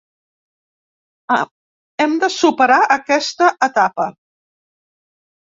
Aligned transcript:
Hem 1.35 2.15
de 2.23 2.31
superar 2.37 2.79
aquesta 2.97 3.51
etapa. 3.69 4.09